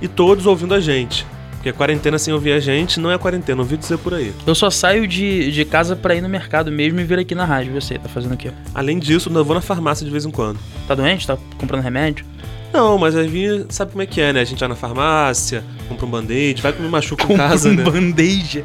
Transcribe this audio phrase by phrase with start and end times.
[0.00, 1.26] e todos ouvindo a gente.
[1.52, 4.34] Porque quarentena sem ouvir a gente não é quarentena, ouvi dizer por aí.
[4.44, 7.44] Eu só saio de, de casa para ir no mercado mesmo e vir aqui na
[7.44, 7.72] rádio.
[7.72, 8.50] Você tá fazendo o quê?
[8.74, 10.58] Além disso, eu vou na farmácia de vez em quando.
[10.88, 11.24] Tá doente?
[11.24, 12.26] Tá comprando remédio?
[12.72, 14.40] Não, mas aí sabe como é que é, né?
[14.40, 17.84] A gente vai na farmácia, compra um band-aid, vai comer machuca em casa, um né?
[17.84, 18.64] band-aid.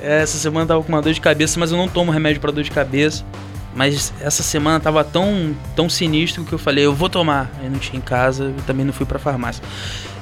[0.00, 2.40] É, essa semana eu tava com uma dor de cabeça, mas eu não tomo remédio
[2.40, 3.24] para dor de cabeça.
[3.74, 7.50] Mas essa semana tava tão, tão sinistro que eu falei, eu vou tomar.
[7.60, 9.62] Aí não tinha em casa, eu também não fui pra farmácia.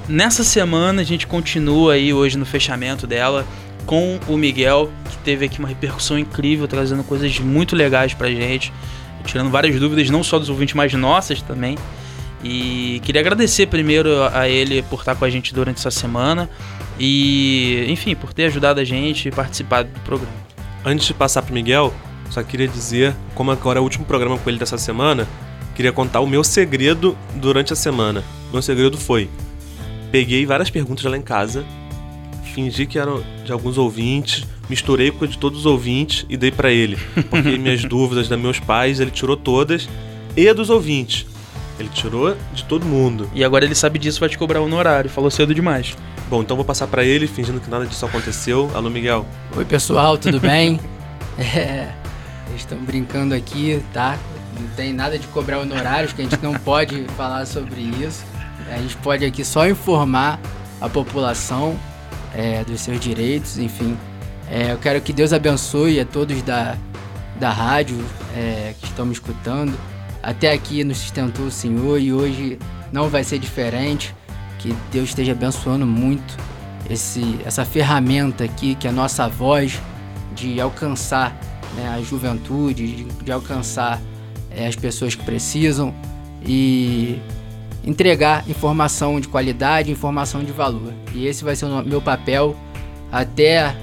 [0.09, 3.47] Nessa semana a gente continua aí hoje no fechamento dela
[3.87, 8.73] com o Miguel, que teve aqui uma repercussão incrível, trazendo coisas muito legais pra gente,
[9.25, 11.77] tirando várias dúvidas, não só dos ouvintes, mas nossas também.
[12.43, 16.51] E queria agradecer primeiro a ele por estar com a gente durante essa semana
[16.99, 20.35] e, enfim, por ter ajudado a gente e participado do programa.
[20.85, 21.95] Antes de passar pro Miguel,
[22.33, 25.29] só queria dizer, como agora é o último programa com ele dessa semana,
[25.75, 28.25] queria contar o meu segredo durante a semana.
[28.51, 29.29] Meu segredo foi
[30.11, 31.63] peguei várias perguntas lá em casa,
[32.55, 36.51] fingi que eram de alguns ouvintes, misturei com a de todos os ouvintes e dei
[36.51, 36.97] para ele.
[37.29, 39.87] Porque minhas dúvidas dos meus pais, ele tirou todas,
[40.35, 41.27] e dos ouvintes.
[41.79, 43.29] Ele tirou de todo mundo.
[43.35, 45.11] E agora ele sabe disso, vai te cobrar honorário.
[45.11, 45.97] Falou cedo demais.
[46.31, 48.71] Bom, então vou passar para ele, fingindo que nada disso aconteceu.
[48.75, 49.27] Alô, Miguel.
[49.57, 50.79] Oi, pessoal, tudo bem?
[51.39, 51.89] é,
[52.57, 54.19] estão brincando aqui, tá?
[54.59, 58.25] Não tem nada de cobrar honorários, que a gente não pode falar sobre isso.
[58.71, 60.39] A gente pode aqui só informar
[60.81, 61.79] a população
[62.35, 63.97] é, dos seus direitos, enfim.
[64.51, 66.77] É, eu quero que Deus abençoe a todos da,
[67.39, 68.03] da rádio
[68.37, 69.77] é, que estão me escutando.
[70.23, 72.59] Até aqui nos sustentou o Senhor e hoje
[72.93, 74.15] não vai ser diferente.
[74.59, 76.37] Que Deus esteja abençoando muito
[76.89, 79.81] esse, essa ferramenta aqui, que é a nossa voz,
[80.35, 81.37] de alcançar
[81.77, 84.01] né, a juventude, de, de alcançar
[84.51, 85.95] é, as pessoas que precisam.
[86.45, 87.21] E
[87.85, 90.93] entregar informação de qualidade, informação de valor.
[91.15, 92.57] E esse vai ser o meu papel
[93.11, 93.75] até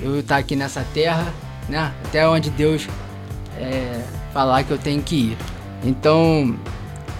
[0.00, 1.32] eu estar aqui nessa terra,
[1.68, 1.92] né?
[2.04, 2.88] Até onde Deus
[3.56, 4.02] é,
[4.32, 5.38] falar que eu tenho que ir.
[5.82, 6.56] Então,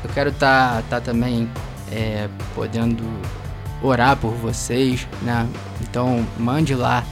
[0.03, 1.49] eu quero estar tá, tá também
[1.91, 3.03] é, podendo
[3.83, 5.47] orar por vocês, né?
[5.83, 7.05] Então, mande lá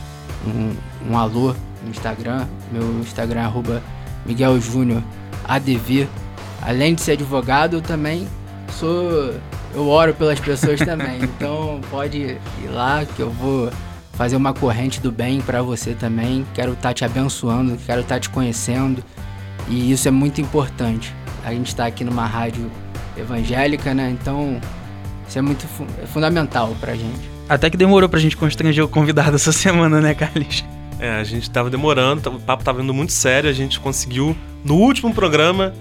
[0.46, 0.74] um,
[1.10, 1.54] um alô
[1.84, 2.46] no Instagram.
[2.70, 3.82] Meu Instagram é arroba
[4.24, 5.02] Miguel Júnior
[5.44, 6.08] ADV.
[6.60, 8.28] Além de ser advogado, eu também
[8.78, 9.34] sou.
[9.74, 11.22] Eu oro pelas pessoas também.
[11.22, 13.70] Então pode ir lá que eu vou
[14.12, 16.46] fazer uma corrente do bem para você também.
[16.54, 19.02] Quero estar tá te abençoando, quero estar tá te conhecendo.
[19.68, 21.14] E isso é muito importante.
[21.44, 22.70] A gente está aqui numa rádio
[23.16, 24.10] evangélica, né?
[24.10, 24.60] Então
[25.28, 27.30] isso é muito fu é fundamental pra gente.
[27.48, 30.64] Até que demorou pra gente constranger o convidado essa semana, né, Carlos?
[31.02, 34.76] É, a gente tava demorando, o papo tava indo muito sério, a gente conseguiu, no
[34.76, 35.74] último programa,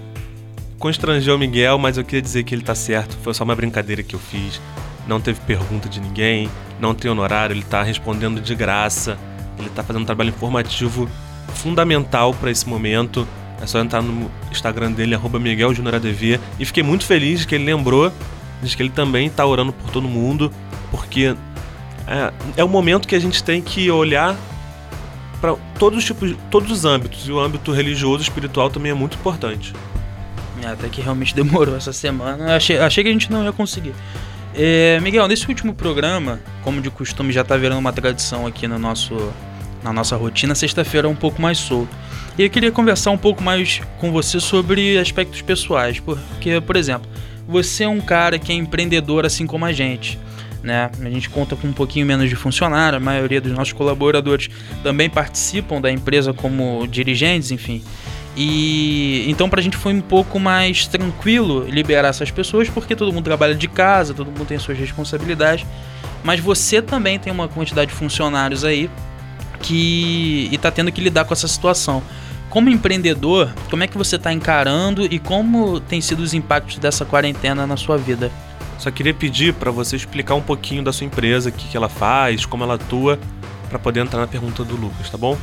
[0.80, 3.16] constrangeu o Miguel, mas eu queria dizer que ele tá certo.
[3.22, 4.60] Foi só uma brincadeira que eu fiz.
[5.06, 6.50] Não teve pergunta de ninguém,
[6.80, 9.16] não tem honorário, ele tá respondendo de graça.
[9.60, 11.08] Ele tá fazendo um trabalho informativo
[11.54, 13.24] fundamental para esse momento.
[13.60, 16.40] É só entrar no Instagram dele, MiguelJuniorADV.
[16.58, 18.12] E fiquei muito feliz que ele lembrou
[18.60, 20.50] de que ele também tá orando por todo mundo,
[20.90, 21.36] porque
[22.08, 24.36] é, é um momento que a gente tem que olhar
[25.42, 27.26] para todos os tipos, todos os âmbitos.
[27.26, 29.74] E o âmbito religioso e espiritual também é muito importante.
[30.62, 32.54] É, até que realmente demorou essa semana.
[32.54, 33.92] Achei, achei que a gente não ia conseguir.
[34.54, 38.78] É, Miguel, nesse último programa, como de costume já está virando uma tradição aqui no
[38.78, 39.16] nosso,
[39.82, 41.90] na nossa rotina, sexta-feira é um pouco mais solto.
[42.38, 47.10] E eu queria conversar um pouco mais com você sobre aspectos pessoais, porque, por exemplo,
[47.48, 50.18] você é um cara que é empreendedor assim como a gente.
[50.62, 50.90] Né?
[51.00, 54.48] A gente conta com um pouquinho menos de funcionário, a maioria dos nossos colaboradores
[54.82, 57.82] também participam da empresa como dirigentes, enfim.
[58.36, 63.24] E então pra gente foi um pouco mais tranquilo liberar essas pessoas, porque todo mundo
[63.24, 65.66] trabalha de casa, todo mundo tem suas responsabilidades.
[66.22, 68.88] Mas você também tem uma quantidade de funcionários aí
[69.60, 72.02] que está tendo que lidar com essa situação.
[72.48, 77.04] Como empreendedor, como é que você está encarando e como tem sido os impactos dessa
[77.04, 78.30] quarentena na sua vida?
[78.78, 81.88] Só queria pedir para você explicar um pouquinho da sua empresa, o que, que ela
[81.88, 83.18] faz, como ela atua,
[83.68, 85.38] para poder entrar na pergunta do Lucas, tá bom?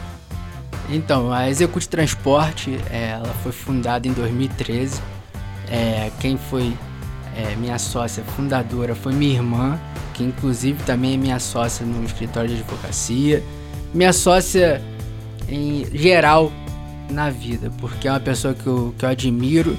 [0.89, 5.01] Então, a Execute Transporte, é, ela foi fundada em 2013.
[5.69, 6.73] É, quem foi
[7.35, 9.79] é, minha sócia fundadora foi minha irmã,
[10.13, 13.43] que inclusive também é minha sócia no escritório de advocacia.
[13.93, 14.81] Minha sócia
[15.47, 16.51] em geral
[17.09, 19.77] na vida, porque é uma pessoa que eu, que eu admiro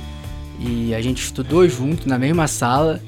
[0.58, 3.00] e a gente estudou junto na mesma sala.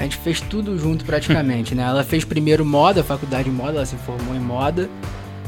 [0.00, 1.82] A gente fez tudo junto praticamente, né?
[1.82, 4.88] Ela fez primeiro moda, faculdade de moda, ela se formou em moda.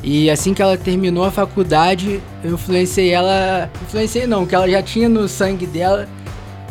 [0.02, 3.70] E assim que ela terminou a faculdade, eu influenciei ela.
[3.80, 6.06] Influenciei não, que ela já tinha no sangue dela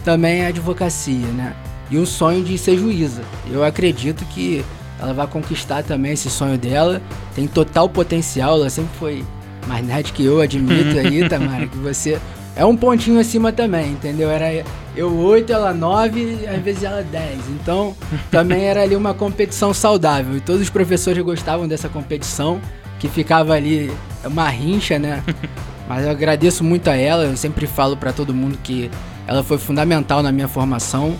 [0.06, 1.56] também a advocacia, né?
[1.90, 3.24] E um sonho de ser juíza.
[3.52, 4.64] Eu acredito que
[5.00, 7.02] ela vai conquistar também esse sonho dela.
[7.34, 9.26] Tem total potencial, ela sempre foi
[9.66, 12.22] mais nerd que eu, admito aí, Tamara, que você
[12.56, 14.30] é um pontinho acima também, entendeu?
[14.30, 14.64] Era
[14.96, 17.40] eu 8, ela 9, às vezes ela 10.
[17.50, 17.96] Então,
[18.30, 20.36] também era ali uma competição saudável.
[20.38, 22.60] E todos os professores gostavam dessa competição,
[23.00, 23.92] que ficava ali
[24.26, 25.24] uma rincha, né?
[25.88, 28.90] Mas eu agradeço muito a ela, eu sempre falo para todo mundo que
[29.28, 31.16] ela foi fundamental na minha formação,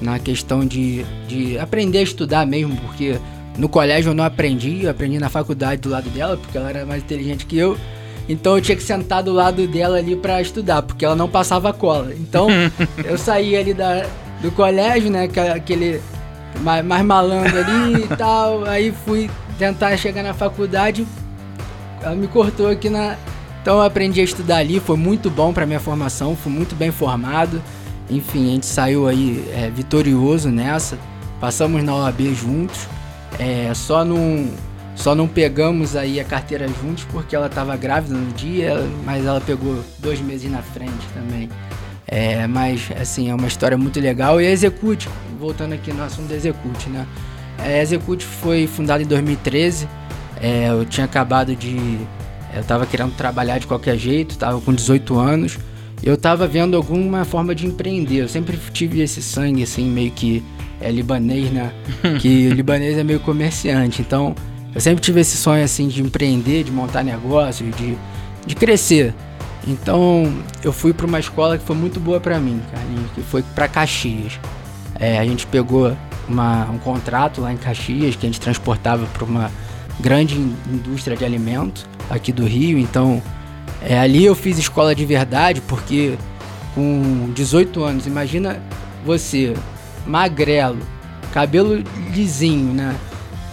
[0.00, 3.18] na questão de, de aprender a estudar mesmo, porque
[3.58, 6.86] no colégio eu não aprendi, eu aprendi na faculdade do lado dela, porque ela era
[6.86, 7.76] mais inteligente que eu.
[8.28, 11.72] Então eu tinha que sentar do lado dela ali para estudar, porque ela não passava
[11.72, 12.14] cola.
[12.14, 12.48] Então
[13.04, 14.06] eu saía ali da,
[14.40, 15.28] do colégio, né?
[15.54, 16.00] Aquele
[16.60, 18.64] mais, mais malandro ali e tal.
[18.64, 21.06] Aí fui tentar chegar na faculdade.
[22.02, 23.16] Ela me cortou aqui na.
[23.62, 26.90] Então eu aprendi a estudar ali, foi muito bom para minha formação, fui muito bem
[26.90, 27.62] formado.
[28.10, 30.98] Enfim, a gente saiu aí é, vitorioso nessa.
[31.40, 32.86] Passamos na OAB juntos.
[33.38, 34.48] É, só não,
[34.94, 39.40] só não pegamos aí a carteira juntos porque ela estava grávida no dia, mas ela
[39.40, 41.48] pegou dois meses na frente também.
[42.06, 44.40] É, mas, assim, é uma história muito legal.
[44.40, 45.08] E a Execute,
[45.38, 47.06] voltando aqui no assunto da Execute, né?
[47.58, 49.88] A Execute foi fundada em 2013.
[50.40, 51.98] É, eu tinha acabado de.
[52.54, 55.58] Eu estava querendo trabalhar de qualquer jeito, estava com 18 anos.
[56.02, 58.22] Eu estava vendo alguma forma de empreender.
[58.22, 60.42] Eu sempre tive esse sangue, assim, meio que
[60.80, 61.72] é libanês, né?
[62.20, 64.02] que o libanês é meio comerciante.
[64.02, 64.34] Então,
[64.74, 67.96] eu sempre tive esse sonho assim de empreender, de montar negócios, de,
[68.44, 69.14] de crescer.
[69.66, 70.32] Então
[70.62, 73.68] eu fui para uma escola que foi muito boa para mim, Carlinhos, que foi para
[73.68, 74.38] Caxias.
[74.98, 75.96] É, a gente pegou
[76.28, 79.50] uma, um contrato lá em Caxias que a gente transportava para uma
[80.00, 82.78] grande indústria de alimentos aqui do Rio.
[82.78, 83.22] Então
[83.80, 86.18] é, ali eu fiz escola de verdade porque
[86.74, 88.60] com 18 anos, imagina
[89.04, 89.54] você
[90.06, 90.80] magrelo,
[91.32, 91.82] cabelo
[92.12, 92.96] lisinho, né?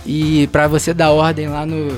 [0.05, 1.95] E para você dar ordem lá no,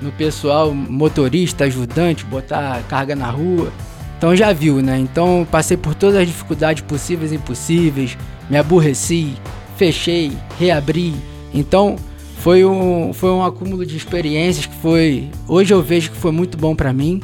[0.00, 3.72] no pessoal, motorista, ajudante, botar carga na rua.
[4.16, 4.98] Então já viu, né?
[4.98, 8.16] Então passei por todas as dificuldades possíveis e impossíveis,
[8.48, 9.34] me aborreci,
[9.76, 11.14] fechei, reabri.
[11.52, 11.96] Então
[12.38, 15.28] foi um, foi um acúmulo de experiências que foi.
[15.48, 17.22] Hoje eu vejo que foi muito bom para mim.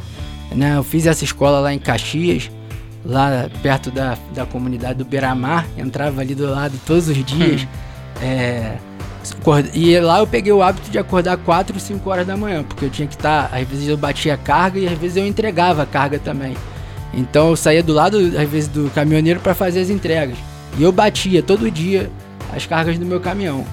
[0.54, 0.76] Né?
[0.76, 2.50] Eu fiz essa escola lá em Caxias,
[3.04, 7.66] lá perto da, da comunidade do Beira-Mar, entrava ali do lado todos os dias.
[8.22, 8.76] é,
[9.74, 12.90] e lá eu peguei o hábito de acordar 4, 5 horas da manhã, porque eu
[12.90, 15.82] tinha que estar, tá, às vezes eu batia a carga e às vezes eu entregava
[15.82, 16.56] a carga também.
[17.12, 20.36] Então eu saía do lado, às vezes, do caminhoneiro para fazer as entregas.
[20.78, 22.10] E eu batia todo dia
[22.54, 23.64] as cargas do meu caminhão.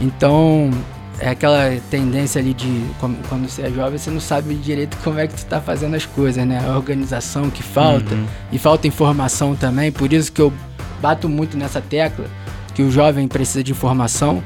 [0.00, 0.70] Então
[1.18, 5.26] é aquela tendência ali de quando você é jovem, você não sabe direito como é
[5.26, 6.62] que tu tá fazendo as coisas, né?
[6.66, 8.26] A organização que falta uhum.
[8.52, 10.52] e falta informação também, por isso que eu
[11.00, 12.26] bato muito nessa tecla
[12.74, 14.42] que o jovem precisa de informação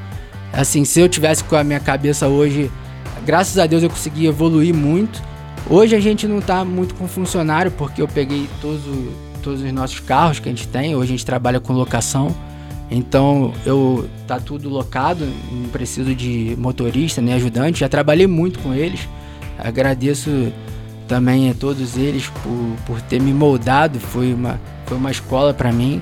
[0.53, 2.69] Assim, se eu tivesse com a minha cabeça hoje,
[3.25, 5.21] graças a Deus eu consegui evoluir muito.
[5.69, 8.81] Hoje a gente não está muito com funcionário porque eu peguei todos,
[9.41, 10.95] todos os nossos carros que a gente tem.
[10.95, 12.35] Hoje a gente trabalha com locação.
[12.89, 17.79] Então eu tá tudo locado, não preciso de motorista nem ajudante.
[17.79, 19.07] Já trabalhei muito com eles.
[19.57, 20.51] Agradeço
[21.07, 23.99] também a todos eles por, por ter me moldado.
[23.99, 26.01] Foi uma, foi uma escola para mim.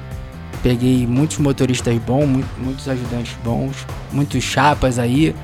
[0.61, 5.35] Peguei muitos motoristas bons, muitos ajudantes bons, muitos chapas aí.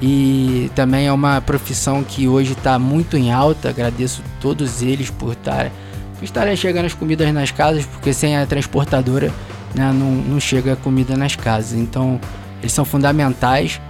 [0.00, 3.70] E também é uma profissão que hoje está muito em alta.
[3.70, 5.70] Agradeço todos eles por, tar,
[6.18, 9.32] por estarem chegando as comidas nas casas, porque sem a transportadora
[9.74, 11.78] né, não, não chega a comida nas casas.
[11.78, 12.20] Então,
[12.60, 13.80] eles são fundamentais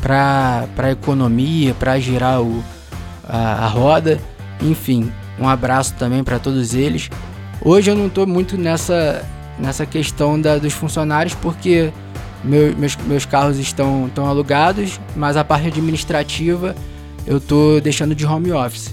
[0.00, 2.62] para a economia, para girar o,
[3.28, 4.18] a, a roda.
[4.60, 7.08] Enfim, um abraço também para todos eles.
[7.60, 9.24] Hoje eu não estou muito nessa
[9.58, 11.92] nessa questão da, dos funcionários, porque
[12.44, 16.74] meu, meus, meus carros estão, estão alugados, mas a parte administrativa
[17.26, 18.92] eu tô deixando de home office.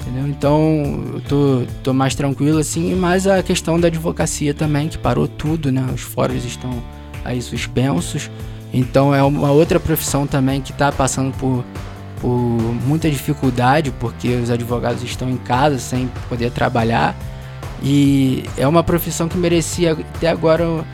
[0.00, 0.26] Entendeu?
[0.26, 5.28] Então eu tô, tô mais tranquilo assim, mas a questão da advocacia também, que parou
[5.28, 5.84] tudo, né?
[5.94, 6.82] Os fóruns estão
[7.24, 8.30] aí suspensos.
[8.72, 11.64] Então é uma outra profissão também que está passando por,
[12.20, 12.28] por
[12.86, 17.14] muita dificuldade, porque os advogados estão em casa sem poder trabalhar.
[17.82, 20.84] E é uma profissão que merecia até agora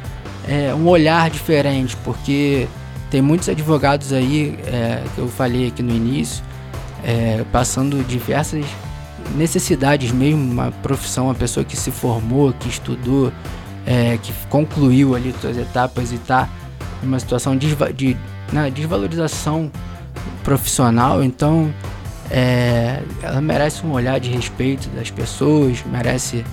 [0.48, 2.66] é, um olhar diferente, porque
[3.10, 6.42] tem muitos advogados aí, é, que eu falei aqui no início,
[7.04, 8.64] é, passando diversas
[9.34, 13.32] necessidades mesmo, uma profissão, uma pessoa que se formou, que estudou,
[13.86, 16.48] é, que concluiu ali suas etapas e está
[17.02, 18.16] numa situação de, de
[18.52, 19.70] né, desvalorização
[20.42, 21.72] profissional, então
[22.30, 26.44] é, ela merece um olhar de respeito das pessoas, merece.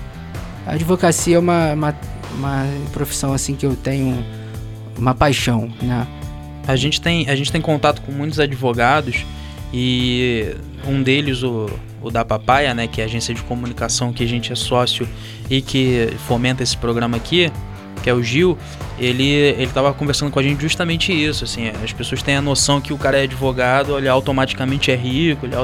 [0.66, 1.96] A advocacia é uma, uma,
[2.36, 4.26] uma profissão assim que eu tenho
[4.98, 6.08] uma paixão, né?
[6.68, 9.24] A gente tem, a gente tem contato com muitos advogados
[9.72, 10.56] e
[10.88, 11.70] um deles, o,
[12.02, 15.08] o da Papaya, né, que é a agência de comunicação que a gente é sócio
[15.50, 17.52] e que fomenta esse programa aqui,
[18.06, 18.56] que é o Gil,
[19.00, 22.80] ele ele tava conversando com a gente justamente isso, assim, as pessoas têm a noção
[22.80, 25.56] que o cara é advogado, ele automaticamente é rico, ele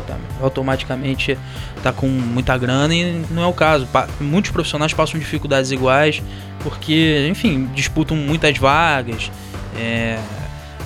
[0.42, 1.38] automaticamente
[1.84, 3.88] tá com muita grana e não é o caso.
[4.20, 6.20] Muitos profissionais passam dificuldades iguais
[6.64, 9.32] porque, enfim, disputam muitas vagas,
[9.78, 10.18] é,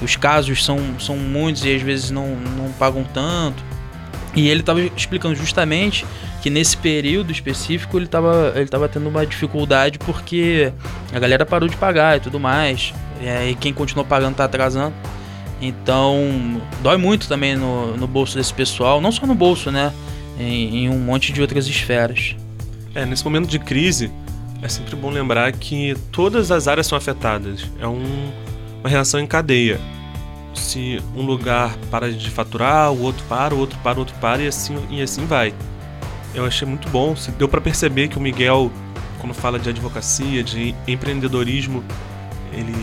[0.02, 3.64] os casos são, são muitos e às vezes não, não pagam tanto.
[4.36, 6.06] E ele estava explicando justamente
[6.46, 10.72] que nesse período específico ele estava ele tava tendo uma dificuldade porque
[11.12, 12.94] a galera parou de pagar e tudo mais.
[13.20, 14.94] E quem continuou pagando está atrasando.
[15.60, 19.92] Então, dói muito também no, no bolso desse pessoal, não só no bolso, né?
[20.40, 22.36] Em, em um monte de outras esferas.
[22.94, 24.12] É, nesse momento de crise,
[24.62, 27.66] é sempre bom lembrar que todas as áreas são afetadas.
[27.80, 28.32] É um,
[28.82, 29.80] uma reação em cadeia
[30.54, 34.44] se um lugar para de faturar, o outro para, o outro para, o outro para
[34.44, 35.52] e assim, e assim vai.
[36.36, 38.70] Eu achei muito bom, deu para perceber que o Miguel,
[39.20, 41.82] quando fala de advocacia, de empreendedorismo,
[42.52, 42.76] ele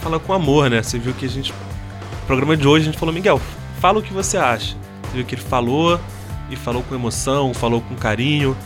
[0.00, 0.82] fala com amor, né?
[0.82, 1.52] Você viu que a gente.
[1.52, 3.38] No programa de hoje a gente falou, Miguel,
[3.80, 4.74] fala o que você acha.
[5.02, 6.00] Você viu que ele falou
[6.48, 8.56] e falou com emoção, falou com carinho.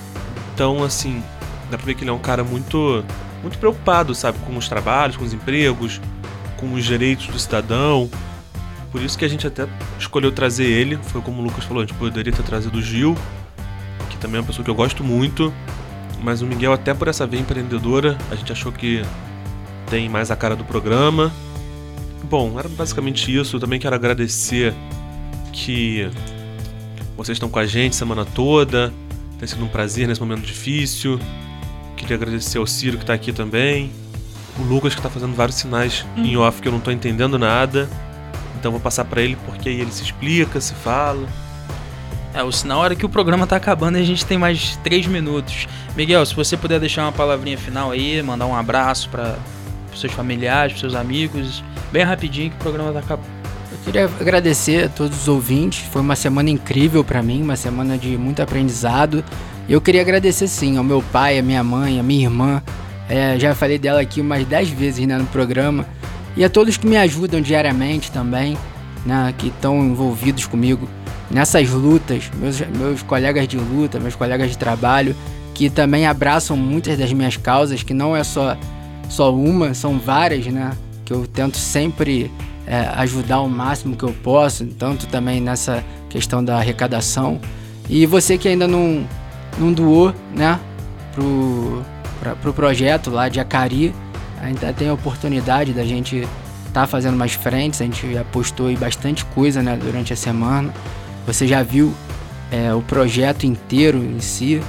[0.54, 1.20] Então, assim,
[1.68, 3.04] dá pra ver que ele é um cara muito,
[3.42, 6.00] muito preocupado, sabe, com os trabalhos, com os empregos,
[6.56, 8.08] com os direitos do cidadão.
[8.92, 9.66] Por isso que a gente até
[9.98, 10.96] escolheu trazer ele.
[11.02, 13.16] Foi como o Lucas falou, a gente poderia ter trazido o Gil,
[14.24, 15.52] também é uma pessoa que eu gosto muito.
[16.22, 19.02] Mas o Miguel, até por essa veia empreendedora, a gente achou que
[19.90, 21.30] tem mais a cara do programa.
[22.22, 23.56] Bom, era basicamente isso.
[23.56, 24.72] Eu também quero agradecer
[25.52, 26.08] que
[27.14, 28.94] vocês estão com a gente semana toda.
[29.38, 31.20] Tem sido um prazer nesse momento difícil.
[31.94, 33.92] Queria agradecer ao Ciro que está aqui também
[34.58, 36.24] o Lucas que tá fazendo vários sinais hum.
[36.24, 37.90] em off que eu não tô entendendo nada.
[38.58, 41.28] Então vou passar para ele porque aí ele se explica, se fala.
[42.34, 45.06] É, o sinal era que o programa tá acabando e a gente tem mais três
[45.06, 45.68] minutos.
[45.96, 49.36] Miguel, se você puder deixar uma palavrinha final aí, mandar um abraço para
[49.94, 51.62] seus familiares, pros seus amigos,
[51.92, 53.28] bem rapidinho que o programa tá acabando.
[53.70, 55.86] Eu queria agradecer a todos os ouvintes.
[55.92, 59.22] Foi uma semana incrível para mim, uma semana de muito aprendizado.
[59.68, 62.60] Eu queria agradecer sim ao meu pai, a minha mãe, a minha irmã,
[63.08, 65.86] é, já falei dela aqui umas 10 vezes né, no programa.
[66.36, 68.58] E a todos que me ajudam diariamente também,
[69.06, 70.88] né, que estão envolvidos comigo
[71.30, 75.14] nessas lutas, meus, meus colegas de luta, meus colegas de trabalho,
[75.54, 78.56] que também abraçam muitas das minhas causas, que não é só,
[79.08, 80.72] só uma, são várias, né?
[81.04, 82.30] Que eu tento sempre
[82.66, 87.40] é, ajudar o máximo que eu posso, tanto também nessa questão da arrecadação.
[87.88, 89.06] E você que ainda não,
[89.58, 90.58] não doou, né?
[91.14, 91.84] Pro,
[92.20, 93.94] para o pro projeto lá de Acari.
[94.40, 98.76] Ainda tem a oportunidade da gente estar tá fazendo mais frentes, a gente apostou em
[98.76, 100.72] bastante coisa né, durante a semana.
[101.26, 101.94] Você já viu
[102.50, 104.60] é, o projeto inteiro em si.